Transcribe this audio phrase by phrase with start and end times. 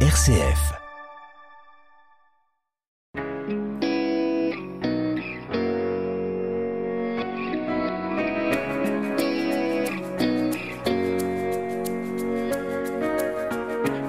[0.00, 0.85] RCF.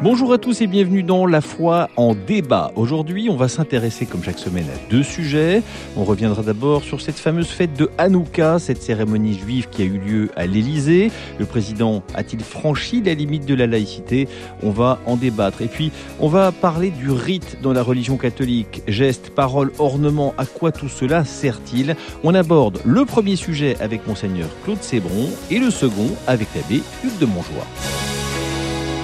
[0.10, 2.72] Bonjour à tous et bienvenue dans La foi en débat.
[2.78, 5.62] Aujourd'hui, on va s'intéresser comme chaque semaine à deux sujets.
[5.98, 9.98] On reviendra d'abord sur cette fameuse fête de Hanouka, cette cérémonie juive qui a eu
[9.98, 11.12] lieu à l'Élysée.
[11.40, 14.30] Le président a-t-il franchi la limite de la laïcité?
[14.64, 15.62] On va en débattre.
[15.62, 18.84] Et puis, on va parler du rite dans la religion catholique.
[18.88, 21.98] Gestes, paroles, ornements, à quoi tout cela sert-il?
[22.24, 27.20] On aborde le premier sujet avec monseigneur Claude Sébron et le second avec l'abbé Hugues
[27.20, 27.68] de Montjoie.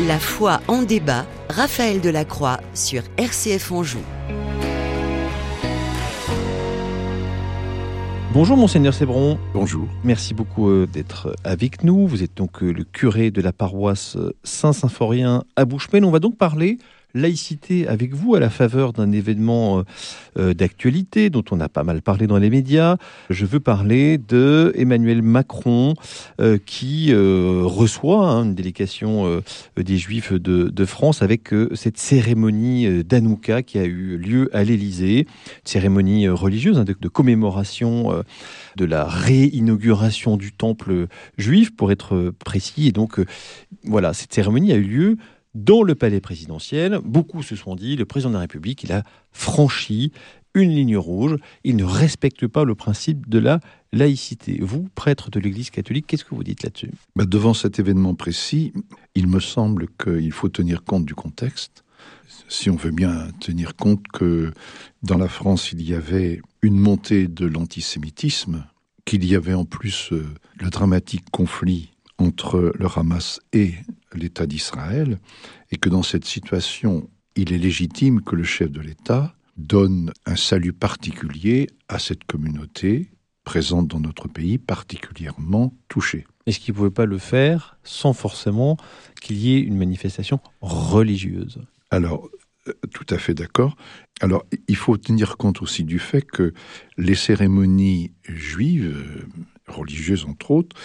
[0.01, 3.99] La foi en débat, Raphaël Delacroix sur RCF Anjou.
[8.33, 9.37] Bonjour monseigneur Sébron.
[9.53, 9.87] Bonjour.
[10.03, 12.07] Merci beaucoup euh, d'être avec nous.
[12.07, 16.03] Vous êtes donc euh, le curé de la paroisse euh, Saint-Symphorien à Bouchemen.
[16.03, 16.79] On va donc parler
[17.13, 19.83] laïcité avec vous à la faveur d'un événement euh,
[20.39, 22.97] euh, d'actualité dont on a pas mal parlé dans les médias.
[23.29, 25.93] Je veux parler de Emmanuel Macron
[26.41, 29.41] euh, qui reçoit hein, une délégation
[29.77, 35.27] des Juifs de, France avec cette cérémonie d'Anouka qui a eu lieu à l'Élysée,
[35.63, 38.23] cérémonie religieuse hein, de, commémoration
[38.75, 42.87] de la réinauguration du temple juif pour être précis.
[42.87, 43.19] Et donc
[43.83, 45.17] voilà, cette cérémonie a eu lieu
[45.53, 46.99] dans le palais présidentiel.
[47.03, 50.11] Beaucoup se sont dit, le président de la République, il a franchi
[50.55, 53.59] une ligne rouge, il ne respecte pas le principe de la
[53.91, 54.59] laïcité.
[54.61, 56.91] Vous, prêtre de l'Église catholique, qu'est-ce que vous dites là-dessus?
[57.15, 58.73] Bah Devant cet événement précis,
[59.15, 61.83] il me semble qu'il faut tenir compte du contexte.
[62.49, 64.51] Si on veut bien tenir compte que
[65.01, 68.65] dans la France, il y avait une montée de l'antisémitisme,
[69.05, 70.25] qu'il y avait en plus euh,
[70.59, 71.92] le dramatique conflit
[72.23, 73.73] entre le Hamas et
[74.13, 75.19] l'État d'Israël,
[75.71, 80.35] et que dans cette situation, il est légitime que le chef de l'État donne un
[80.35, 83.11] salut particulier à cette communauté
[83.43, 86.25] présente dans notre pays, particulièrement touchée.
[86.45, 88.77] Est-ce qu'il ne pouvait pas le faire sans forcément
[89.21, 91.61] qu'il y ait une manifestation religieuse?
[91.91, 92.29] Alors,
[92.67, 93.75] euh, tout à fait d'accord.
[94.21, 96.53] Alors, il faut tenir compte aussi du fait que
[96.97, 99.27] les cérémonies juives, euh,
[99.67, 100.75] religieuses entre autres,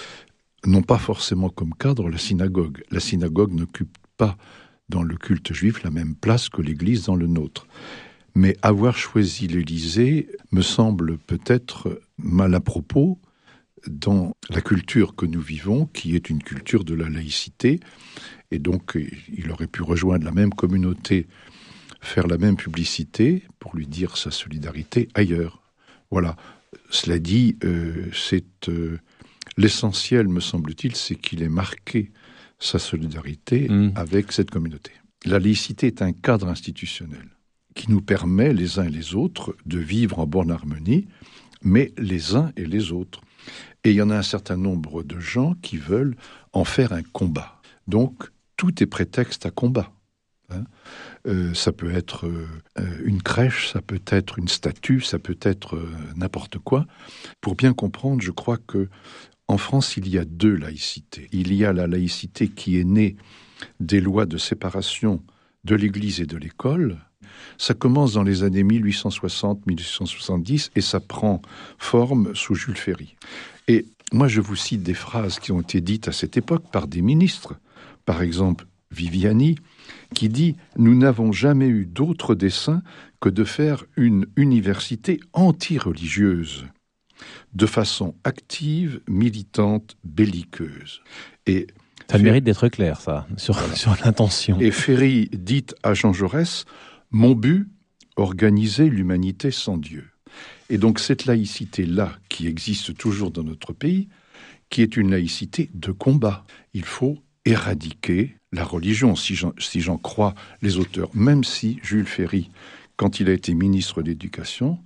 [0.67, 2.83] n'ont pas forcément comme cadre la synagogue.
[2.91, 4.37] La synagogue n'occupe pas
[4.89, 7.67] dans le culte juif la même place que l'Église dans le nôtre.
[8.35, 13.19] Mais avoir choisi l'Élysée me semble peut-être mal à propos
[13.87, 17.81] dans la culture que nous vivons, qui est une culture de la laïcité.
[18.51, 18.99] Et donc,
[19.33, 21.27] il aurait pu rejoindre la même communauté,
[22.01, 25.63] faire la même publicité pour lui dire sa solidarité ailleurs.
[26.11, 26.37] Voilà.
[26.91, 28.99] Cela dit, euh, c'est euh,
[29.59, 32.13] L'essentiel, me semble-t-il, c'est qu'il ait marqué
[32.61, 33.93] sa solidarité mm.
[33.97, 34.93] avec cette communauté.
[35.25, 37.29] La laïcité est un cadre institutionnel
[37.75, 41.09] qui nous permet, les uns et les autres, de vivre en bonne harmonie,
[41.63, 43.21] mais les uns et les autres.
[43.83, 46.17] Et il y en a un certain nombre de gens qui veulent
[46.53, 47.61] en faire un combat.
[47.89, 49.93] Donc, tout est prétexte à combat.
[50.51, 50.65] Hein.
[51.27, 52.47] Euh, ça peut être euh,
[53.05, 56.87] une crèche, ça peut être une statue, ça peut être euh, n'importe quoi.
[57.41, 58.89] Pour bien comprendre, je crois que
[59.49, 61.29] en France, il y a deux laïcités.
[61.33, 63.17] Il y a la laïcité qui est née
[63.81, 65.23] des lois de séparation
[65.65, 66.99] de l'Église et de l'école.
[67.57, 71.41] Ça commence dans les années 1860-1870 et ça prend
[71.79, 73.17] forme sous Jules Ferry.
[73.69, 76.87] Et moi, je vous cite des phrases qui ont été dites à cette époque par
[76.87, 77.55] des ministres.
[78.05, 79.57] Par exemple, Viviani,
[80.15, 82.83] qui dit Nous n'avons jamais eu d'autre dessein
[83.21, 86.67] que de faire une université anti-religieuse
[87.55, 91.01] de façon active, militante, belliqueuse.
[91.47, 91.67] Et
[92.11, 94.59] ça mérite d'être clair, ça, sur, sur l'intention.
[94.61, 96.65] Et Ferry dit à Jean Jaurès
[97.11, 97.69] Mon but,
[98.17, 100.07] organiser l'humanité sans Dieu.
[100.71, 104.09] Et donc cette laïcité-là, qui existe toujours dans notre pays,
[104.71, 106.45] qui est une laïcité de combat.
[106.75, 112.51] Il faut éradiquer la religion, si j'en crois les auteurs, même si Jules Ferry,
[112.97, 114.79] quand il a été ministre de l'Éducation,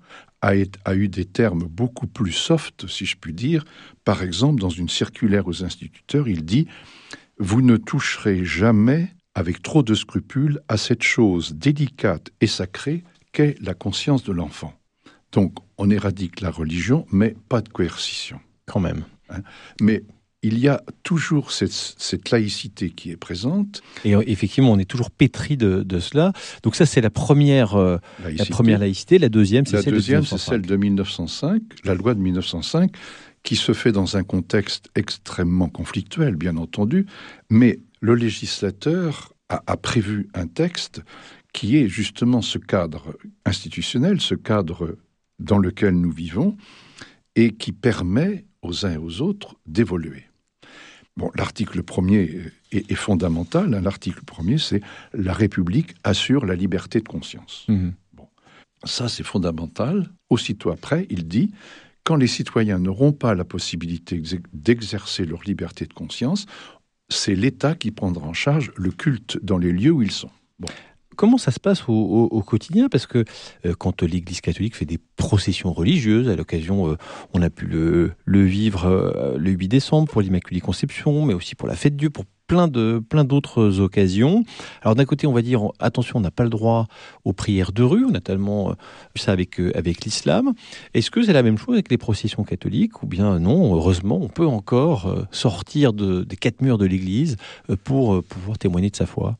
[0.42, 3.64] a, eu des termes beaucoup plus soft, si je puis dire.
[4.04, 6.66] Par exemple, dans une circulaire aux instituteurs, il dit
[7.38, 13.56] Vous ne toucherez jamais avec trop de scrupules à cette chose délicate et sacrée qu'est
[13.60, 14.74] la conscience de l'enfant.
[15.30, 18.40] Donc, on éradique la religion, mais pas de coercition.
[18.66, 19.04] Quand même.
[19.30, 19.42] Hein
[19.80, 20.04] mais
[20.42, 23.82] il y a toujours cette, laïcité qui est présente.
[24.04, 26.32] Et euh, effectivement, on est toujours pétri de, cela.
[26.62, 28.50] Donc ça, c'est la première, euh, laïcité.
[28.50, 29.18] la première laïcité.
[29.18, 32.90] La deuxième, c'est celle, deuxième, c'est celle de 1905, la loi de 1905,
[33.44, 37.06] qui se fait dans un contexte extrêmement conflictuel, bien entendu,
[37.48, 41.02] mais le législateur a, prévu un texte
[41.52, 44.96] qui est justement ce cadre institutionnel, ce cadre
[45.38, 46.56] dans lequel nous vivons,
[47.36, 50.24] et qui permet aux uns et aux autres d'évoluer.
[51.16, 53.74] Bon, l'article premier est, fondamental.
[53.74, 53.80] Hein.
[53.80, 54.80] L'article premier, c'est
[55.12, 57.66] la République assure la liberté de conscience.
[57.68, 57.90] Mmh.
[58.14, 58.28] Bon,
[58.84, 60.08] ça c'est fondamental.
[60.30, 61.52] Aussitôt après, il dit
[62.04, 64.20] quand les citoyens n'auront pas la possibilité
[64.52, 66.46] d'exercer leur liberté de conscience,
[67.08, 70.30] c'est l'État qui prendra en charge le culte dans les lieux où ils sont.
[71.16, 72.88] Comment ça se passe au, quotidien?
[72.88, 73.24] Parce que
[73.66, 76.96] euh, quand l'Église catholique fait des processions religieuses, à l'occasion, euh,
[77.34, 81.68] on a pu le, vivre euh, le 8 décembre pour l'Immaculée Conception, mais aussi pour
[81.68, 84.44] la fête de Dieu, pour plein de plein d'autres occasions.
[84.82, 86.86] Alors d'un côté, on va dire attention, on n'a pas le droit
[87.24, 88.04] aux prières de rue.
[88.04, 88.74] On a tellement
[89.14, 90.52] ça avec avec l'islam.
[90.92, 93.02] Est-ce que c'est la même chose avec les processions catholiques?
[93.02, 97.36] Ou bien non Heureusement, on peut encore sortir des quatre murs de l'Église
[97.84, 99.38] pour pouvoir témoigner de sa foi?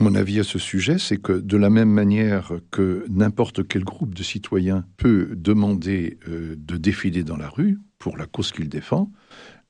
[0.00, 4.14] Mon avis à ce sujet, c'est que de la même manière que n'importe quel groupe
[4.14, 9.10] de citoyens peut demander euh, de défiler dans la rue pour la cause qu'il défend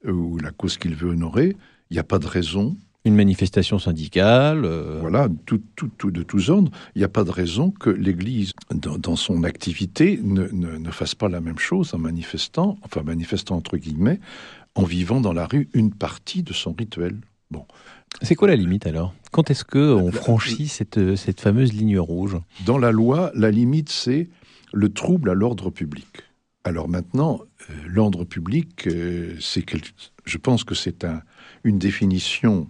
[0.06, 1.56] euh, ou la cause qu'il veut honorer,
[1.90, 2.76] il n'y a pas de raison.
[3.04, 4.64] Une manifestation syndicale.
[4.64, 6.72] Euh, voilà, tout, tout, de tous ordres.
[6.94, 11.28] Il n'y a pas de raison que l'Église, dans, son activité, ne, ne, fasse pas
[11.28, 14.20] la même chose en manifestant, enfin manifestant entre guillemets,
[14.74, 17.20] en vivant dans la rue une partie de son rituel.
[17.50, 17.66] Bon,
[18.22, 19.14] c'est quoi la limite alors?
[19.32, 22.36] Quand est-ce qu'on franchit cette, cette fameuse ligne rouge?
[22.64, 24.28] Dans la loi, la limite, c'est
[24.72, 26.06] le trouble à l'ordre public.
[26.64, 29.64] Alors maintenant, euh, l'ordre public, euh, c'est
[30.24, 31.22] je pense que c'est un,
[31.62, 32.68] une définition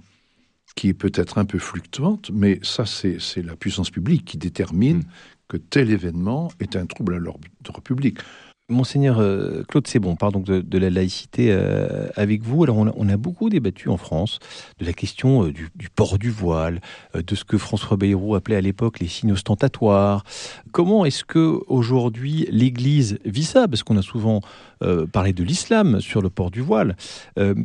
[0.74, 5.08] qui est peut-être un peu fluctuante, mais ça, c'est la puissance publique qui détermine hmm.
[5.48, 7.48] que tel événement est un trouble à l'ordre
[7.82, 8.18] public.
[8.70, 12.62] Monseigneur euh, Claude Sebon parle donc de, la laïcité euh, avec vous.
[12.64, 14.38] Alors on a, beaucoup débattu en France
[14.78, 16.80] de la question euh, du, port du voile,
[17.14, 20.24] de ce que François Bayrou appelait à l'époque les signes ostentatoires.
[20.72, 23.68] Comment est-ce que aujourd'hui l'Église vit ça?
[23.68, 24.40] Parce qu'on a souvent
[25.12, 26.96] parlé de l'islam sur le port du voile.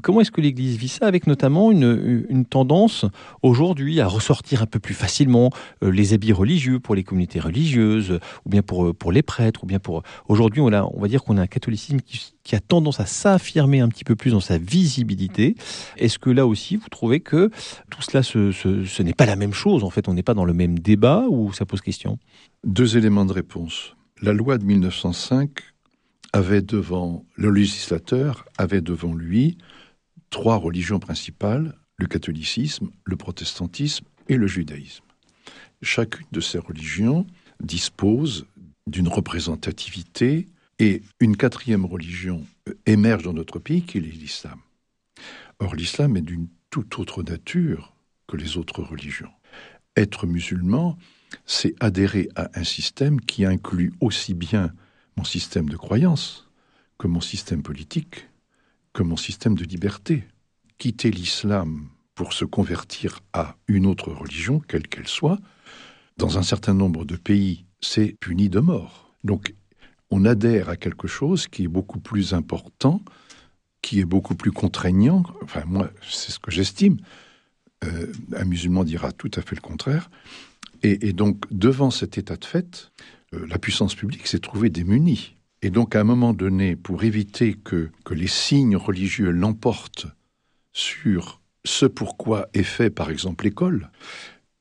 [0.02, 3.06] comment est-ce que l'Église vit ça avec notamment une, tendance
[3.42, 5.52] aujourd'hui à ressortir un peu plus facilement
[5.82, 9.80] les habits religieux pour les communautés religieuses, ou bien pour, pour les prêtres, ou bien
[9.80, 10.04] pour...
[10.28, 13.90] Aujourd'hui on on va dire qu'on a un catholicisme qui, a tendance à s'affirmer un
[13.90, 15.56] petit peu plus dans sa visibilité.
[15.98, 17.52] Est-ce que là aussi, vous trouvez que
[17.92, 20.54] tout cela, ce, n'est pas la même chose En fait, on n'est pas dans le
[20.54, 22.18] même débat ou ça pose question?
[22.64, 23.96] Deux éléments de réponse.
[24.22, 25.50] La loi de 1905
[26.34, 29.58] avait devant, le législateur avait devant lui
[30.30, 35.04] trois religions principales, le catholicisme, le protestantisme et le judaïsme.
[35.82, 37.26] Chacune de ces religions
[37.62, 38.46] dispose
[38.88, 40.48] d'une représentativité
[40.80, 44.60] et une quatrième religion euh, émerge dans notre pays, qui est l'islam.
[45.60, 47.94] Or, l'islam est d'une toute autre nature
[48.28, 49.32] que les autres religions.
[49.98, 50.98] Être musulman,
[51.46, 54.72] c'est adhérer à un système qui inclut aussi bien
[55.18, 56.48] mon système de croyance
[56.98, 58.28] que mon système politique,
[58.94, 60.26] que mon système de liberté.
[60.78, 65.40] Quitter l'islam pour se convertir à une autre religion, quelle qu'elle soit,
[66.18, 69.14] dans un certain nombre de pays, c'est puni de mort.
[69.24, 69.54] Donc
[70.12, 73.02] on adhère à quelque chose qui est beaucoup plus important,
[73.82, 75.24] qui est beaucoup plus contraignant.
[75.44, 76.98] Enfin, moi, c'est ce que j'estime.
[77.86, 80.10] Euh, un musulman dira tout à fait le contraire.
[80.82, 82.92] Et, donc, devant cet état de fait,
[83.32, 85.36] la puissance publique s'est trouvée démunie.
[85.62, 90.08] Et donc, à un moment donné, pour éviter que, que les signes religieux l'emportent
[90.72, 93.92] sur ce pourquoi est fait, par exemple, l'école,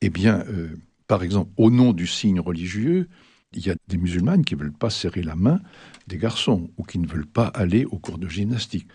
[0.00, 3.08] eh bien, euh, par exemple, au nom du signe religieux,
[3.52, 5.60] il y a des musulmanes qui ne veulent pas serrer la main
[6.06, 8.88] des garçons ou qui ne veulent pas aller au cours de gymnastique.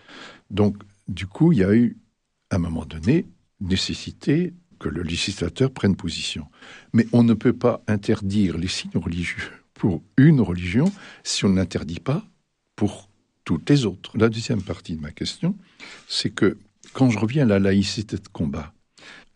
[0.50, 0.76] Donc,
[1.08, 1.96] du coup, il y a eu,
[2.50, 3.26] à un moment donné,
[3.60, 6.46] nécessité que le législateur prenne position.
[6.92, 10.90] Mais on ne peut pas interdire les signes religieux pour une religion
[11.24, 12.24] si on n'interdit pas
[12.74, 13.10] pour
[13.44, 14.16] toutes les autres.
[14.16, 15.58] La deuxième partie de ma question,
[16.08, 16.56] c'est que
[16.94, 18.72] quand je reviens à la laïcité de combat,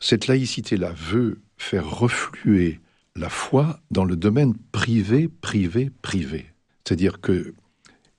[0.00, 2.80] cette laïcité-là veut faire refluer
[3.14, 6.46] la foi dans le domaine privé, privé, privé.
[6.82, 7.52] C'est-à-dire qu'il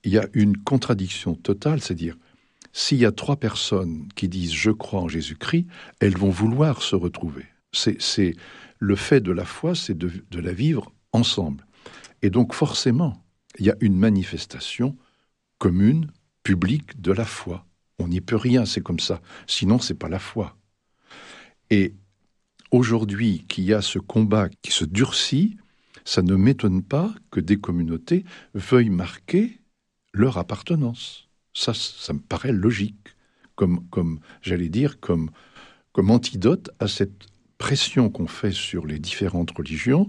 [0.04, 2.16] y a une contradiction totale, c'est-à-dire
[2.72, 5.66] s'il y a trois personnes qui disent je crois en Jésus-Christ,
[5.98, 7.46] elles vont vouloir se retrouver.
[7.72, 8.36] C'est
[8.78, 11.64] le fait de la foi, c'est de, la vivre ensemble.
[12.22, 13.24] Et donc forcément,
[13.58, 14.96] il y a une manifestation
[15.58, 16.10] commune,
[16.42, 17.66] publique de la foi.
[17.98, 19.20] On n'y peut rien, c'est comme ça.
[19.46, 20.56] Sinon, c'est pas la foi.
[21.68, 21.94] Et
[22.70, 25.58] aujourd'hui qu'il y a ce combat qui se durcit,
[26.04, 28.24] ça ne m'étonne pas que des communautés
[28.54, 29.60] veuillent marquer
[30.12, 31.28] leur appartenance.
[31.52, 33.16] Ça, ça me paraît logique,
[33.54, 35.30] comme, comme j'allais dire, comme,
[35.92, 37.26] comme antidote à cette
[37.58, 40.08] pression qu'on fait sur les différentes religions,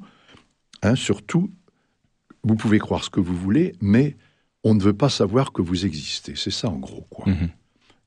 [0.81, 1.51] hein, surtout,
[2.43, 4.15] vous pouvez croire ce que vous voulez, mais
[4.63, 6.33] on ne veut pas savoir que vous existez.
[6.35, 7.27] C'est ça en gros, quoi.
[7.27, 7.49] Mhm.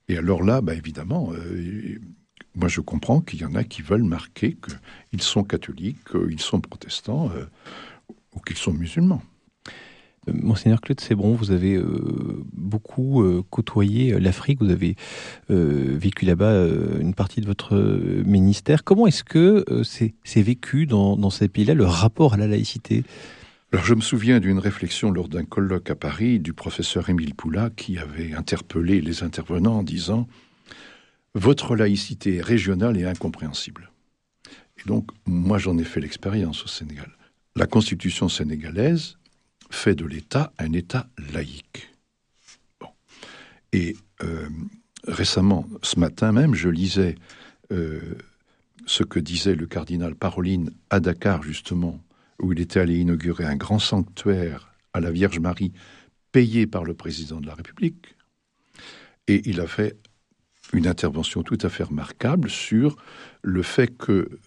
[0.09, 1.99] Et alors là, bah, évidemment, euh,
[2.55, 4.57] moi je comprends qu'il y en a qui veulent marquer
[5.11, 7.47] qu'ils sont catholiques, qu'ils sont protestants euh,
[8.35, 9.23] ou qu'ils sont musulmans.
[10.29, 11.83] Euh, Monseigneur Claude Sébron, vous avez
[12.53, 14.97] beaucoup côtoyé l'Afrique, vous avez
[15.49, 16.67] vécu là-bas
[17.01, 17.77] une partie de votre
[18.25, 18.85] ministère.
[18.85, 23.05] Comment est-ce que c'est vécu dans, dans ces pays-là le rapport à la laïcité?
[23.75, 27.71] Alors je me souviens d'une réflexion lors d'un colloque à Paris du professeur Émile Poula
[27.71, 30.29] qui avait interpellé les intervenants en disant
[31.35, 33.91] Votre laïcité régionale est incompréhensible.
[34.79, 37.11] Et donc moi j'en ai fait l'expérience au Sénégal.
[37.57, 39.19] La constitution sénégalaise
[39.71, 41.91] fait de l'État un État laïque.
[43.73, 44.49] Et euh,
[45.09, 47.17] récemment, ce matin même, je lisais
[47.73, 47.99] euh,
[48.87, 52.01] ce que disait le cardinal Paroline à Dakar justement
[52.41, 55.73] où il était allé inaugurer un grand sanctuaire à la Vierge Marie,
[56.33, 58.17] payé par le président de la République.
[59.29, 59.97] Et il a fait
[60.73, 62.97] une intervention tout à fait remarquable sur
[63.43, 64.41] le fait que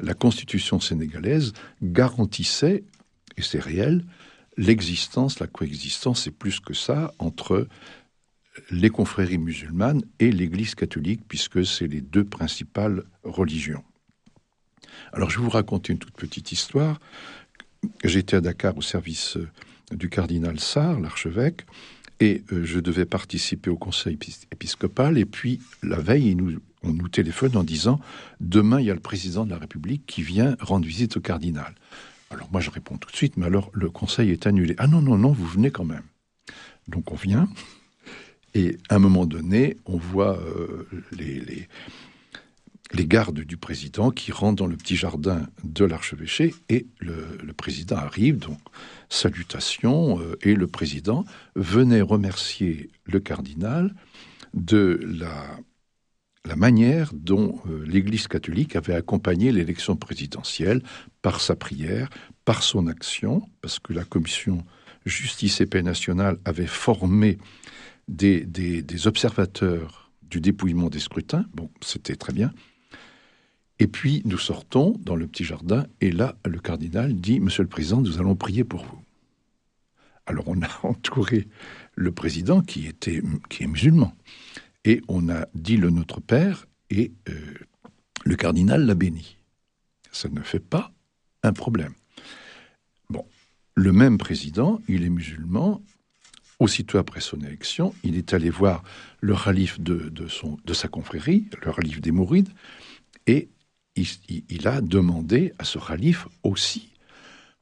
[0.00, 2.84] la constitution sénégalaise garantissait,
[3.36, 4.04] et c'est réel,
[4.56, 7.66] l'existence, la coexistence, et plus que ça, entre
[8.70, 13.84] les confréries musulmanes et l'Église catholique, puisque c'est les deux principales religions.
[15.12, 17.00] Alors je vous raconter une toute petite histoire.
[18.04, 19.48] J'étais à Dakar au service euh,
[19.92, 21.64] du cardinal Sarr, l'archevêque,
[22.20, 24.18] et euh, je devais participer au conseil
[24.52, 25.18] épiscopal.
[25.18, 26.36] Et puis la veille,
[26.82, 28.00] on nous téléphone en disant
[28.40, 31.74] demain il y a le président de la République qui vient rendre visite au cardinal.
[32.30, 34.74] Alors moi je réponds tout de suite, mais alors le conseil est annulé.
[34.78, 36.04] Ah non non non, vous venez quand même.
[36.88, 37.48] Donc on vient.
[38.54, 41.68] Et à un moment donné, on voit euh, les, les
[42.94, 48.38] gardes du président qui rentrent dans le petit jardin de l'archevêché et le, président arrive,
[48.38, 48.58] donc
[49.08, 53.94] salutations, euh, et le président venait remercier le cardinal
[54.54, 55.58] de la,
[56.46, 60.82] la manière dont euh, l'Église catholique avait accompagné l'élection présidentielle
[61.20, 62.08] par sa prière,
[62.44, 64.64] par son action, parce que la commission
[65.04, 67.38] justice et paix nationale avait formé
[68.08, 71.44] des, des observateurs du dépouillement des scrutins.
[71.54, 72.52] Bon, c'était très bien.
[73.78, 77.68] Et puis nous sortons dans le petit jardin, et là, le cardinal dit, Monsieur le
[77.68, 79.02] Président, nous allons prier pour vous.
[80.26, 81.48] Alors on a entouré
[81.94, 84.14] le président qui, était, qui est musulman,
[84.84, 87.54] et on a dit le Notre Père, et euh,
[88.24, 89.36] le cardinal l'a béni.
[90.10, 90.92] Ça ne fait pas
[91.42, 91.92] un problème.
[93.10, 93.24] Bon,
[93.74, 95.82] le même président, il est musulman,
[96.58, 98.82] aussitôt après son élection, il est allé voir
[99.20, 100.26] le ralif de, de,
[100.64, 102.48] de sa confrérie, le ralif des Mourides,
[103.26, 103.48] et
[104.48, 106.90] il, a demandé à ce calife aussi.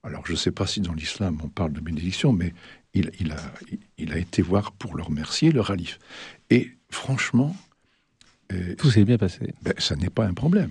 [0.02, 2.54] Alors, je ne sais pas si dans l'islam on parle de bénédiction, mais
[2.94, 3.36] il, a,
[3.98, 5.98] il, a, été voir pour le remercier le calife.
[6.50, 7.54] Et franchement.
[8.52, 9.52] Euh, tout s'est bien passé.
[9.62, 10.70] Ben, ça n'est pas un problème.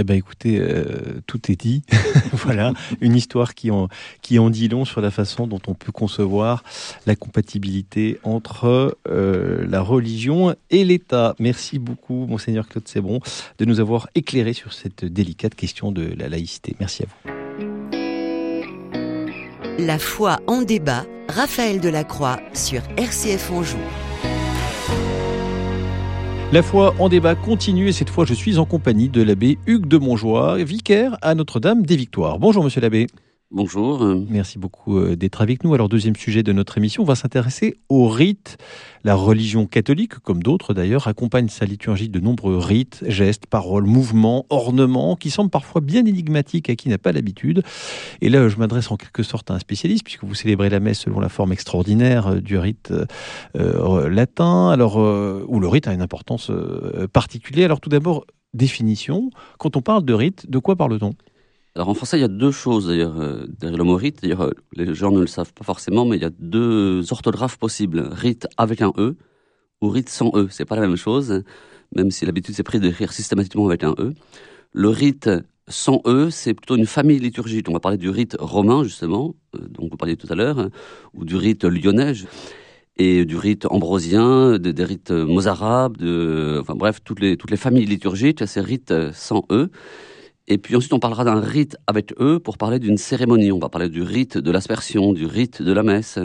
[0.00, 1.82] Eh bien, écoutez, euh, tout est dit.
[2.32, 3.88] voilà, une histoire qui en,
[4.50, 6.62] dit long sur la façon dont on peut concevoir
[7.04, 11.34] la compatibilité entre euh, la religion et l'État.
[11.40, 13.18] Merci beaucoup, Monseigneur Claude Sébron,
[13.58, 16.76] de nous avoir éclairé sur cette délicate question de la laïcité.
[16.78, 17.32] Merci à vous.
[19.80, 23.78] La foi en débat, Raphaël Delacroix sur RCF Anjou.
[26.50, 29.86] La foi en débat continue et cette fois je suis en compagnie de l'abbé Hugues
[29.86, 32.38] de Montjoie, vicaire à Notre-Dame des Victoires.
[32.38, 33.06] Bonjour monsieur l'abbé.
[33.50, 34.04] Bonjour.
[34.28, 35.72] Merci beaucoup euh, d'être avec nous.
[35.72, 38.58] Alors, deuxième sujet de notre émission, on va s'intéresser au rite.
[39.04, 44.44] La religion catholique, comme d'autres d'ailleurs, accompagne sa liturgie de nombreux rites, gestes, paroles, mouvements,
[44.50, 47.62] ornements, qui semblent parfois bien énigmatiques à qui n'a pas l'habitude.
[48.20, 50.98] Et là, je m'adresse en quelque sorte à un spécialiste, puisque vous célébrez la messe
[50.98, 52.92] selon la forme extraordinaire euh, du rite
[53.56, 56.52] euh, latin, alors, où le rite a une importance
[57.14, 57.64] particulière.
[57.64, 59.30] Alors, tout d'abord, définition.
[59.58, 61.14] Quand on parle de rite, de quoi parle-t-on?
[61.78, 64.24] Alors en français, il y a deux choses euh, derrière le mot rite.
[64.24, 68.00] Euh, les gens ne le savent pas forcément, mais il y a deux orthographes possibles
[68.10, 69.14] rite avec un e
[69.80, 70.48] ou rite sans e.
[70.50, 71.44] C'est pas la même chose,
[71.94, 74.12] même si l'habitude s'est prise d'écrire systématiquement avec un e.
[74.72, 75.30] Le rite
[75.68, 77.68] sans e, c'est plutôt une famille liturgique.
[77.68, 80.70] On va parler du rite romain justement, euh, dont vous parliez tout à l'heure,
[81.14, 82.14] ou du rite lyonnais
[82.96, 85.98] et du rite ambrosien, des, rites mozarabes,
[86.60, 89.70] enfin bref, toutes les, familles liturgiques, ces rites sans E.
[90.50, 93.52] Et puis ensuite, on parlera d'un rite avec eux pour parler d'une cérémonie.
[93.52, 96.18] On va parler du rite de l'aspersion, du rite de la messe,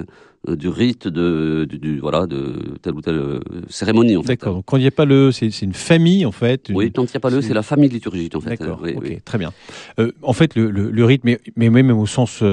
[0.48, 3.40] euh, du rite de, du, voilà, de telle ou telle euh,
[3.70, 4.16] cérémonie.
[4.16, 4.56] En D'accord.
[4.56, 6.72] Donc quand il n'y a pas le, c'est une famille en fait.
[6.74, 8.52] Oui, quand il n'y a pas le, c'est la famille liturgique en fait.
[8.52, 8.80] D'accord.
[8.82, 9.18] Oui, ok, oui.
[9.26, 9.52] très bien.
[10.00, 12.44] Euh, en fait, le, le, le rite, mais, mais même au sens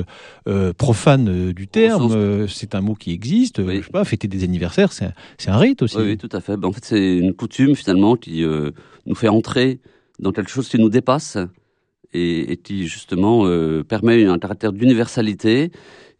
[0.49, 3.61] euh, profane du terme, sens- euh, c'est un mot qui existe.
[3.61, 3.79] Oui.
[3.79, 5.97] Je sais pas, fêter des anniversaires, c'est un, c'est un rite aussi.
[5.99, 6.57] Oui, oui, tout à fait.
[6.57, 8.73] Ben, en fait, c'est une coutume finalement qui euh,
[9.07, 9.79] nous fait entrer
[10.21, 11.39] dans quelque chose qui nous dépasse
[12.13, 15.71] et, qui justement euh, permet un caractère d'universalité.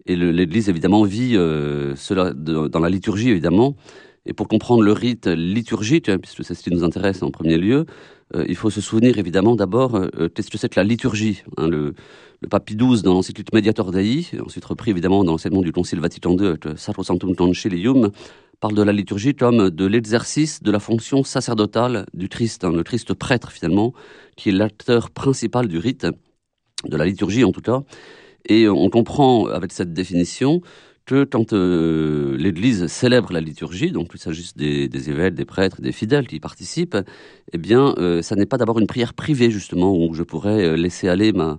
[0.07, 3.77] Et l'Église évidemment vit euh, cela dans la liturgie évidemment.
[4.27, 7.57] Et pour comprendre le rite liturgique, hein, puisque c'est ce qui nous intéresse en premier
[7.57, 7.87] lieu,
[8.35, 11.43] euh, il faut se souvenir évidemment d'abord euh, qu'est-ce que c'est que la liturgie.
[11.57, 11.95] hein, le,
[12.43, 16.37] le Pie XII dans l'encyclique Mediator Dei, ensuite repris évidemment dans l'enseignement du Concile Vatican
[16.39, 18.11] II avec Sacrosanctum Concilium,
[18.61, 22.83] parle de la liturgie comme de l'exercice de la fonction sacerdotale du Christ, hein, le
[22.83, 23.95] Christ prêtre finalement,
[24.37, 26.07] qui est l'acteur principal du rite,
[26.85, 27.83] de la liturgie en tout cas.
[28.49, 30.61] Et on comprend avec cette définition
[31.07, 35.93] que quand euh, l'Église célèbre la liturgie, donc qu'il s'agisse des, évêques, des prêtres, des
[35.93, 36.97] fidèles qui y participent,
[37.53, 40.77] eh bien, euh, ça n'est pas d'abord une prière privée justement où je pourrais euh,
[40.77, 41.59] laisser aller ma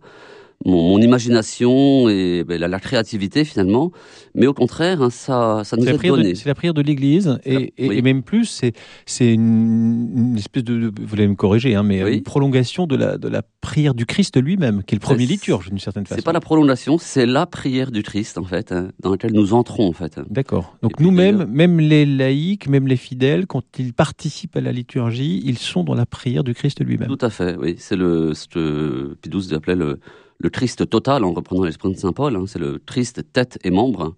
[0.65, 3.91] mon, mon imagination et ben, la, la créativité finalement,
[4.35, 6.29] mais au contraire, hein, ça, ça nous est donné.
[6.31, 7.97] de, c'est la prière de l'Église et, La- et- oui.
[7.97, 8.73] et même plus, c'est
[9.05, 12.17] c'est une, une espèce de, de- vous allez me corriger, hein, mais Oui.
[12.17, 15.69] une prolongation de la, de la prière du Christ lui-même, qui est le premier liturge
[15.69, 16.19] d'une certaine façon.
[16.19, 19.53] C'est pas la prolongation, c'est la prière du Christ en fait, hein, dans laquelle nous
[19.53, 20.19] entrons en fait.
[20.29, 20.75] D'accord.
[20.81, 25.57] Donc nous-mêmes, même les laïcs, même les fidèles, quand ils participent à la liturgie, ils
[25.57, 27.07] sont dans la prière du Christ lui-même.
[27.07, 27.75] Tout à fait, oui.
[27.77, 29.99] C'est le ce que Pie XII appelait le,
[30.41, 32.35] le Christ total en reprenant l'esprit de Saint Paul.
[32.35, 32.45] hein.
[32.47, 34.15] c'est le Christ tête et membre.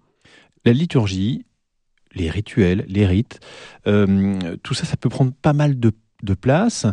[0.64, 1.44] La liturgie,
[2.14, 3.40] les rituels, les rites,
[3.86, 5.92] euh, tout ça, ça peut prendre pas mal de,
[6.40, 6.86] place.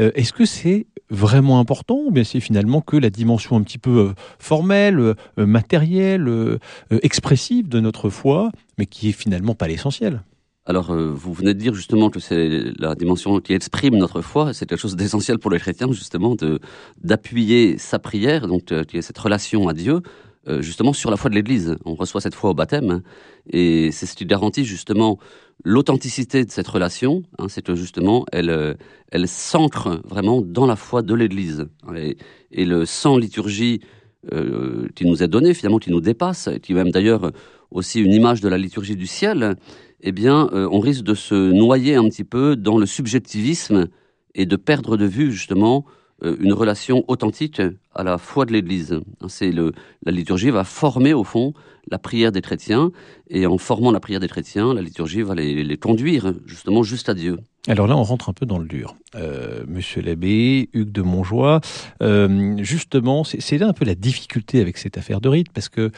[0.00, 3.78] Euh, Est-ce que c'est vraiment important ou bien c'est finalement que la dimension un petit
[3.78, 6.30] peu euh, formelle, matérielle,
[7.02, 10.22] expressive de notre foi, mais qui est finalement pas l'essentiel?
[10.68, 14.52] Alors, euh, vous venez de dire justement que c'est la dimension qui exprime notre foi.
[14.52, 16.58] C'est quelque chose d'essentiel pour les chrétiens, justement, de
[17.02, 20.00] d'appuyer sa prière, donc euh, qui est cette relation à Dieu,
[20.48, 21.76] euh, justement sur la foi de l'Église.
[21.84, 23.02] On reçoit cette foi au baptême, hein,
[23.48, 25.18] et c'est ce qui garantit justement
[25.64, 27.22] l'authenticité de cette relation.
[27.38, 28.74] hein, c'est que justement, elle euh,
[29.12, 31.66] elle s'ancre vraiment dans la foi de l'Église.
[31.94, 32.16] Et,
[32.50, 33.80] et le sang liturgie
[34.32, 37.30] euh, qui nous est donné, finalement, qui nous dépasse, qui est même d'ailleurs
[37.70, 39.56] aussi une image de la liturgie du ciel,
[40.00, 43.88] eh bien, euh, on risque de se noyer un petit peu dans le subjectivisme
[44.34, 45.84] et de perdre de vue justement
[46.24, 47.60] euh, une relation authentique
[47.94, 49.00] à la foi de l'Église.
[49.20, 51.54] Hein, C'est la liturgie va former au fond
[51.90, 52.90] la prière des chrétiens
[53.30, 57.08] et en formant la prière des chrétiens, la liturgie va les, les conduire justement juste
[57.08, 57.38] à Dieu.
[57.68, 58.94] Alors là, on rentre un peu dans le dur.
[59.16, 61.60] Euh, Monsieur l'abbé, Hugues de Montjoie,
[62.00, 65.90] euh, justement, c'est là un peu la difficulté avec cette affaire de rite, parce que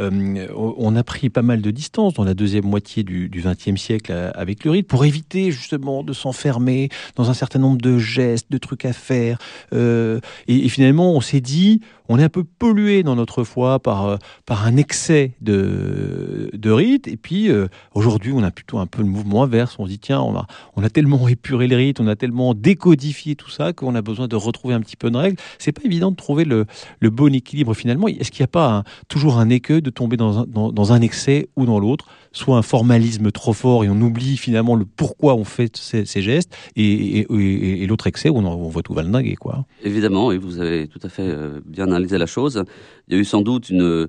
[0.00, 4.12] euh, on a pris pas mal de distance dans la deuxième moitié du XXe siècle
[4.12, 8.50] euh, avec le rite, pour éviter justement de s'enfermer dans un certain nombre de gestes,
[8.50, 9.38] de trucs à faire.
[9.72, 14.06] Euh, et finalement, on s'est dit, on est un peu pollué dans notre foi par,
[14.06, 18.86] euh, par un excès de, de rite, et puis euh, aujourd'hui, on a plutôt un
[18.86, 19.76] peu le mouvement inverse.
[19.78, 22.54] On se dit, tiens, on a, on a tellement épuré les rites, on a tellement
[22.54, 25.36] décodifié tout ça qu'on a besoin de retrouver un petit peu de règles.
[25.58, 26.66] C'est pas évident de trouver le,
[27.00, 28.08] le bon équilibre finalement.
[28.08, 31.48] Est-ce qu'il n'y a pas toujours un écueil de tomber dans un, dans, un excès
[31.56, 32.06] ou dans l'autre?
[32.32, 36.56] Soit un formalisme trop fort et on oublie finalement le pourquoi on fait ces, gestes,
[36.74, 39.64] et, et, l'autre excès où on voit tout valdinguer, quoi.
[39.84, 42.64] Évidemment, et vous avez tout à fait euh, bien analysé la chose.
[43.08, 44.08] Il y a eu sans doute une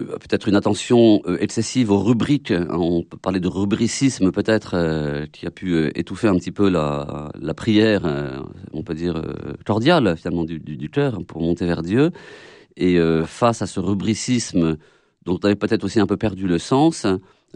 [0.00, 2.50] euh, peut-être une attention euh, excessive aux rubriques.
[2.50, 2.66] hein.
[2.70, 7.30] On peut parler de rubricisme peut-être euh, qui a pu étouffer un petit peu la,
[7.54, 8.02] prière,
[8.72, 9.22] on peut dire
[9.66, 12.10] cordiale finalement du, du, cœur pour monter vers Dieu.
[12.76, 14.78] Et face à ce rubricisme
[15.26, 17.06] dont on avait peut-être aussi un peu perdu le sens,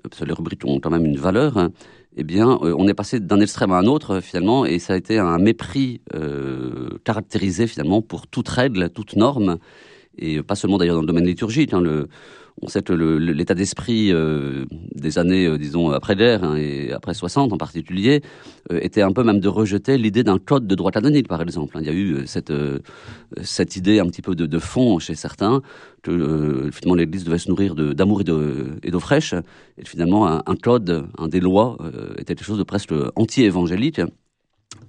[0.03, 1.71] parce que les rubriques ont quand même une valeur, hein,
[2.17, 4.97] eh bien, euh, on est passé d'un extrême à un autre finalement, et ça a
[4.97, 9.59] été un mépris euh, caractérisé finalement pour toute règle, toute norme,
[10.19, 11.75] et pas seulement d'ailleurs dans le domaine liturgique.
[11.75, 12.09] Hein, le,
[12.63, 14.65] on sait que l'état d'esprit euh,
[14.95, 18.23] des années, euh, disons, après-guerre hein, et après 60 en particulier,
[18.73, 21.77] euh, était un peu même de rejeter l'idée d'un code de droit canonique, par exemple.
[21.77, 21.81] hein.
[21.83, 22.79] Il y a eu euh, cette, euh,
[23.43, 25.61] cette idée un petit peu de, de fond chez certains,
[26.03, 29.35] que finalement l'Église devait se nourrir d'amour et de- et d'eau fraîche,
[29.79, 31.77] et finalement un, un code, un des lois,
[32.19, 34.01] était quelque chose de presque anti-évangélique.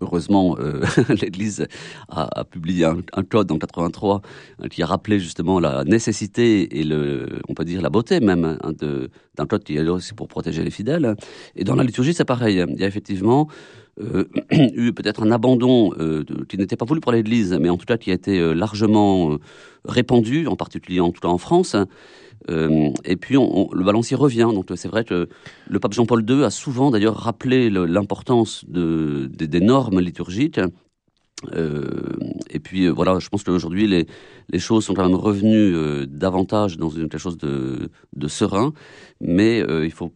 [0.01, 0.81] Heureusement, euh,
[1.21, 1.67] l'Église
[2.09, 4.21] a, publié un, code en 83
[4.59, 8.57] hein, qui a rappelé justement la nécessité et le, on peut dire la beauté même
[8.61, 8.71] hein,
[9.35, 11.15] d'un code qui est là aussi pour protéger les fidèles.
[11.55, 12.63] Et dans la liturgie, c'est pareil.
[12.69, 13.47] Il y a effectivement
[14.51, 15.91] eu peut-être un abandon
[16.47, 19.37] qui n'était pas voulu pour l'Église, mais en tout cas qui a été largement
[19.85, 21.75] répandu, en particulier en tout cas en France.
[22.49, 24.49] Et puis le balancier revient.
[24.53, 25.27] Donc c'est vrai que
[25.67, 30.59] le pape Jean-Paul II a souvent d'ailleurs rappelé l'importance de, des normes liturgiques
[31.53, 32.17] euh,
[32.49, 36.77] et puis euh, voilà, je pense qu'aujourd'hui les, choses sont quand même revenues euh, davantage
[36.77, 37.89] dans quelque chose de,
[38.27, 38.73] serein,
[39.21, 40.13] mais il faut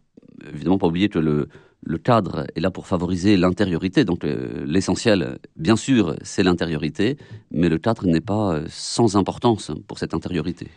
[0.52, 4.04] évidemment pas oublier que le cadre est là pour favoriser l'intériorité.
[4.04, 7.16] Donc l'essentiel, bien sûr, c'est l'intériorité,
[7.50, 10.68] mais le cadre n'est pas sans importance pour cette intériorité.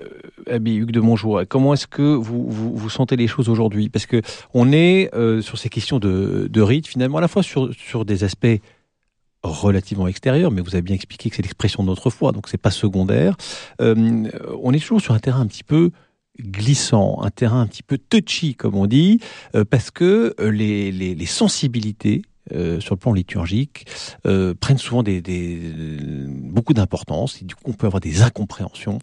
[0.00, 3.88] Euh, Hugues de Montjoie, comment est-ce que vous, vous, sentez les choses aujourd'hui?
[3.88, 4.20] Parce que
[4.54, 5.10] on est
[5.42, 8.60] sur ces questions de, de rite, finalement, à la fois sur, sur des aspects
[9.42, 12.58] relativement extérieur, mais vous avez bien expliqué que c'est l'expression de notre foi, donc c'est
[12.58, 13.36] pas secondaire.
[13.80, 14.28] Euh,
[14.62, 15.90] on est toujours sur un terrain un petit peu
[16.40, 19.20] glissant, un terrain un petit peu touchy, comme on dit,
[19.54, 22.22] euh, parce que euh, les, sensibilités
[22.80, 23.86] sur le plan liturgique
[24.24, 28.98] prennent souvent beaucoup d'importance et du coup on peut avoir des incompréhensions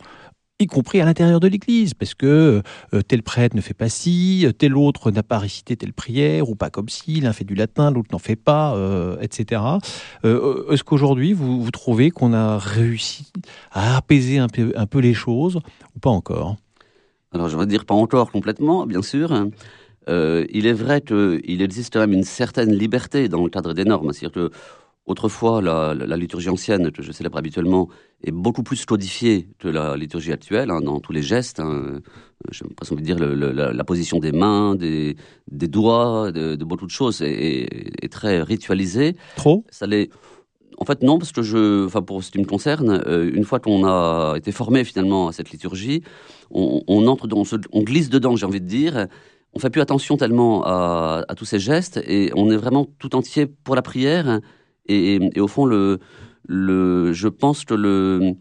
[0.59, 4.47] y compris à l'intérieur de l'Église, parce que euh, tel prêtre ne fait pas ci,
[4.57, 7.91] tel autre n'a pas récité telle prière, ou pas comme si, l'un fait du latin,
[7.91, 9.61] l'autre n'en fait pas, euh, etc.
[10.25, 13.31] Euh, Est-ce qu'aujourd'hui, vous, vous trouvez qu'on a réussi
[13.71, 15.57] à apaiser un peu, un peu les choses,
[15.95, 16.55] ou pas encore?
[17.33, 19.31] Alors, je vais dire pas encore complètement, bien sûr.
[20.09, 23.83] Euh, il est vrai qu'il existe quand même une certaine liberté dans le cadre des
[23.83, 24.13] normes.
[24.13, 24.51] C'est-à-dire que
[25.07, 27.87] Autrefois, la, la, liturgie ancienne, que je célèbre habituellement,
[28.25, 31.61] est beaucoup plus codifiée que la liturgie actuelle, hein, dans tous les gestes.
[31.61, 32.01] Hein,
[32.75, 35.15] pas envie de dire le, la, la, position des mains, des,
[35.49, 39.15] des doigts, de, de, beaucoup de choses est, est, très ritualisée.
[39.37, 39.63] Trop?
[39.69, 40.09] Ça l'est.
[40.77, 43.61] En fait, non, parce que je, enfin, pour ce qui me concerne, euh, une fois
[43.61, 46.03] qu'on a été formé finalement à cette liturgie,
[46.51, 49.07] on, on entre, dans, on, glisse dedans, j'ai envie de dire.
[49.53, 53.15] On fait plus attention tellement à, à tous ces gestes et on est vraiment tout
[53.15, 54.41] entier pour la prière
[54.87, 55.99] et, au fond, le,
[56.47, 58.35] le, je pense que le,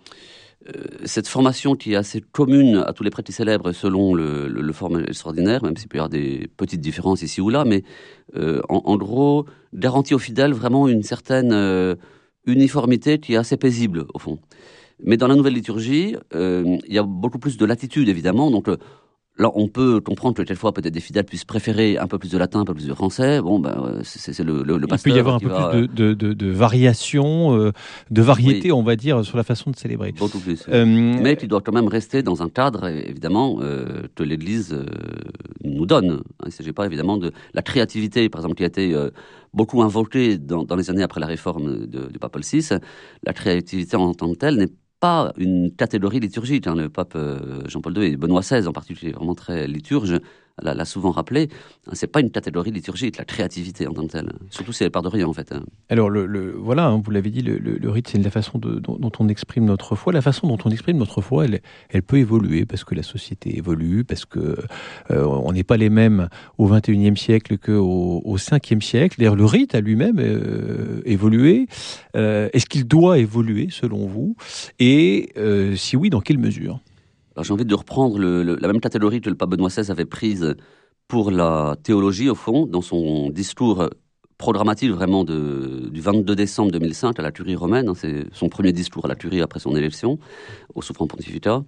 [0.68, 5.08] euh, cette formation qui est assez commune à tous les prêtres célèbres selon le, le,
[5.08, 7.82] extraordinaire, même s'il peut y avoir des petites différences ici ou là, mais
[8.36, 11.94] euh, en, gros, garantit aux fidèles vraiment une certaine euh,
[12.46, 14.38] uniformité qui est assez paisible, au fond.
[15.04, 18.50] Mais dans la nouvelle liturgie, il y a beaucoup plus de latitude, évidemment.
[18.50, 18.70] Donc,
[19.38, 22.38] Là, on peut comprendre que quelquefois, peut-être des fidèles puissent préférer un peu plus de
[22.38, 23.42] latin, un peu plus de français.
[23.42, 25.10] Bon, ben, c'est le, le, le, pasteur.
[25.10, 27.72] Il peut y avoir un peu plus de, de, de, variation, euh,
[28.10, 30.12] de variété, on va dire, sur la façon de célébrer.
[30.12, 30.64] Beaucoup plus.
[30.70, 30.86] Euh...
[30.86, 34.86] Mais qui doit quand même rester dans un cadre, évidemment, euh, que l'Église euh,
[35.64, 36.22] nous donne.
[36.42, 39.10] Il ne s'agit pas, évidemment, de la créativité, par exemple, qui a été euh,
[39.52, 42.70] beaucoup invoquée dans, dans, les années après la réforme du pape Paul VI.
[43.22, 46.66] La créativité en tant que telle n'est pas une catégorie liturgique.
[46.66, 46.74] Hein.
[46.74, 50.20] Le pape euh, Jean-Paul II et Benoît XVI en particulier, vraiment très liturge,
[50.62, 51.48] l'a souvent rappelé,
[51.86, 54.32] hein, c'est pas une catégorie liturgique, la créativité en tant que telle.
[54.50, 55.52] Surtout si elle part de rien, en fait.
[55.52, 55.64] Hein.
[55.88, 59.12] Alors, le, le voilà, hein, vous l'avez dit, le, le, rite, c'est la façon dont,
[59.18, 60.12] on exprime notre foi.
[60.12, 63.56] La façon dont on exprime notre foi, elle, elle peut évoluer parce que la société
[63.56, 64.56] évolue, parce que
[65.10, 69.16] euh, on n'est pas les mêmes au XXIe siècle qu'au au 5e siècle.
[69.18, 71.66] D'ailleurs, le rite a lui-même euh, évolué.
[72.16, 74.36] Euh, Est-ce qu'il doit évoluer, selon vous?
[74.78, 76.80] Et euh, si oui, dans quelle mesure?
[77.42, 80.54] J'ai envie de reprendre la même catégorie que le pape Benoît XVI avait prise
[81.08, 83.88] pour la théologie, au fond, dans son discours
[84.38, 87.88] programmatique vraiment du 22 décembre 2005 à la Curie romaine.
[87.88, 90.18] Hein, c'est son premier discours à la Curie après son élection
[90.74, 91.64] au souffrant pontificat.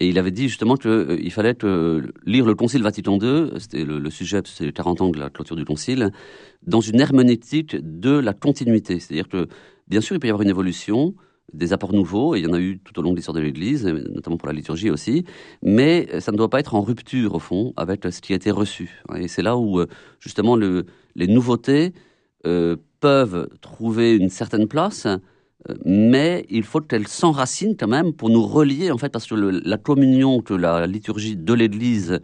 [0.00, 3.84] Et il avait dit justement qu'il euh, fallait que, lire le Concile Vatican II, c'était
[3.84, 6.12] le, le, sujet, c'est les 40 ans de la clôture du Concile,
[6.64, 9.00] dans une herméneutique de la continuité.
[9.00, 9.48] C'est-à-dire que,
[9.88, 11.14] bien sûr, il peut y avoir une évolution,
[11.52, 13.40] des apports nouveaux, et il y en a eu tout au long de l'histoire de
[13.40, 15.24] l'Église, notamment pour la liturgie aussi,
[15.62, 18.50] mais ça ne doit pas être en rupture, au fond, avec ce qui a été
[18.50, 19.02] reçu.
[19.16, 19.86] Et c'est là où, euh,
[20.20, 21.92] justement, le, les nouveautés
[22.46, 28.28] euh, peuvent trouver une certaine place, euh, mais il faut qu'elles s'enracinent quand même pour
[28.28, 32.20] nous relier, en fait, parce que la communion que la liturgie de l'Église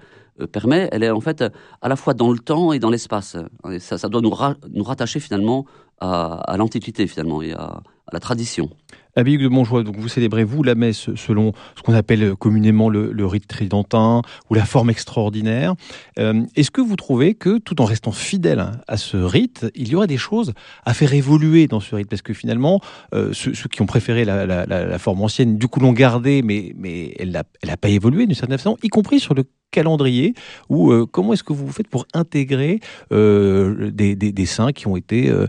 [0.51, 1.45] permet, elle est en fait
[1.81, 3.37] à la fois dans le temps et dans l'espace.
[3.79, 4.35] Ça, ça, doit nous,
[4.73, 5.65] nous rattacher finalement
[6.01, 7.83] à, l'antiquité, finalement, et à
[8.13, 8.69] la tradition.
[9.17, 13.13] Abbé de Montjoie, donc vous célébrez vous la messe selon ce qu'on appelle communément le,
[13.13, 15.75] le, rite tridentin ou la forme extraordinaire.
[16.19, 19.95] Euh, Est-ce que vous trouvez que tout en restant fidèle à ce rite, il y
[19.95, 20.53] aurait des choses
[20.85, 22.09] à faire évoluer dans ce rite?
[22.09, 22.81] Parce que finalement,
[23.15, 25.93] euh, ceux, ceux, qui ont préféré la, la, la, la forme ancienne, du coup l'ont
[25.93, 30.35] gardée, mais, mais elle n'a pas évolué d'une certaine façon, y compris sur le calendrier
[30.69, 32.79] ou euh, comment est-ce que vous faites pour intégrer
[33.13, 35.47] euh, des, des, des, saints qui ont été euh,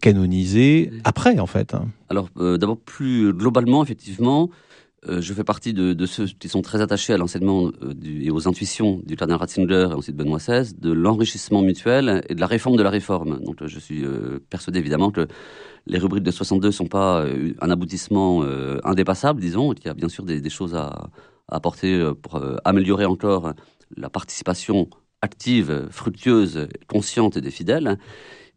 [0.00, 1.76] canonisés après en fait
[2.08, 4.50] Alors d'abord plus globalement effectivement
[5.08, 8.48] Euh, je fais partie de, ceux qui sont très attachés à l'enseignement euh, et aux
[8.48, 12.76] intuitions du cardinal Ratzinger et ensuite Benoît XVI, de l'enrichissement mutuel et de la réforme
[12.76, 13.38] de la réforme.
[13.44, 14.04] Donc je suis
[14.50, 15.28] persuadé évidemment que
[15.86, 17.24] les rubriques de 62 ne sont pas
[17.60, 18.44] un aboutissement
[18.84, 21.10] indépassable, disons, il y a bien sûr des, choses à,
[21.48, 23.52] à apporter pour améliorer encore
[23.96, 24.88] la participation
[25.22, 27.98] active, fructueuse, consciente des fidèles.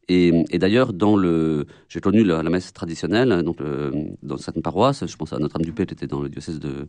[0.09, 3.91] Et, d'ailleurs, dans le, j'ai connu la, messe traditionnelle, donc euh,
[4.23, 6.87] dans certaines paroisses, je pense à Notre-Dame-du-Pé, qui était dans le diocèse de,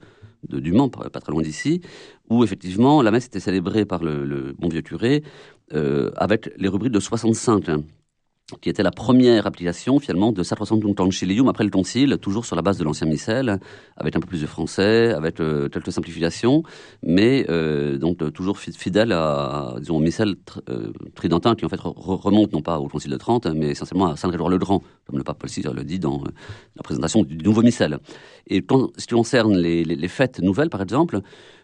[0.49, 1.83] du Mans, pas, très loin d'ici,
[2.31, 5.23] où effectivement la messe était célébrée par le, bon vieux curé
[5.75, 7.69] euh, avec les rubriques de 65
[8.61, 12.63] qui était la première application finalement de Sacrosanctum Concilium après le concile, toujours sur la
[12.63, 13.59] base de l'ancien missel,
[13.97, 16.63] avec un peu plus de français, avec euh, quelques simplifications,
[17.03, 20.37] mais euh, donc euh, toujours fidèle à, disons, au missel
[21.15, 24.49] tridentin qui en fait remonte non pas au concile de Trente, mais essentiellement à Saint-Grégoire
[24.49, 26.23] le Grand, comme le pape Paul VI le dit dans
[26.77, 27.99] la présentation du, nouveau missel.
[28.47, 31.21] Et quand, ce qui concerne les fêtes nouvelles, par exemple,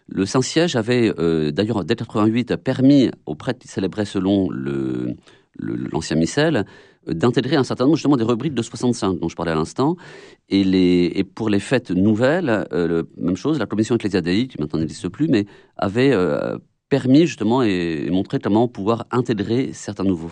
[0.07, 1.13] le Saint-Siège avait
[1.51, 5.15] d'ailleurs dès 88 permis aux prêtres qui célébraient selon le
[5.59, 6.65] l'ancien missel,
[7.07, 9.95] euh, d'intégrer un certain nombre justement des rubriques de 65 dont je parlais à l'instant.
[10.49, 15.09] Et, et pour les fêtes nouvelles, euh, même chose, la commission ecclésiadéique, qui maintenant n'existe
[15.09, 15.45] plus, mais
[15.77, 16.57] avait euh,
[16.89, 20.29] permis justement et, montré comment pouvoir intégrer certains nouveaux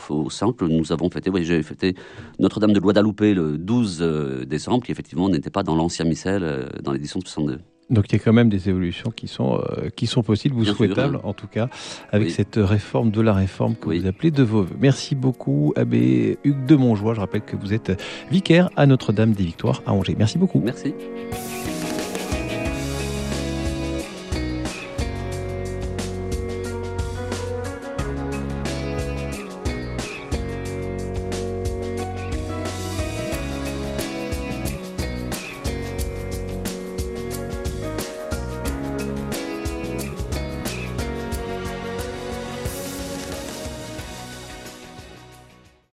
[0.54, 1.30] que nous avons fêtés.
[1.30, 1.96] Oui, j'ai fêté
[2.40, 7.20] Notre-Dame de Guadalupe le 12 décembre, qui effectivement n'était pas dans l'ancien missel dans l'édition
[7.20, 7.60] de 62.
[7.90, 10.66] Donc il y a quand même des évolutions qui sont, euh, qui sont possibles ou
[10.66, 11.70] souhaitables, en tout cas,
[12.12, 14.78] avec cette réforme de la réforme que vous appelez de vos voeux.
[14.80, 17.14] Merci beaucoup, Abbé Hugues de Montjoie.
[17.14, 20.16] Je rappelle que vous êtes vicaire à Notre-Dame des Victoires à Angers.
[20.18, 20.62] Merci beaucoup.
[20.64, 20.94] Merci.